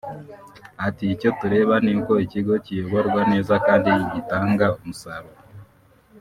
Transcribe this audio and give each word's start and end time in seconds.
ati 0.87 1.03
“icyo 1.13 1.29
tureba 1.39 1.75
ni 1.83 1.91
uko 1.97 2.13
ikigo 2.25 2.53
kiyoborwa 2.63 3.21
neza 3.31 3.53
kandi 3.65 3.89
gitanga 4.13 4.65
umusaruro 4.79 5.39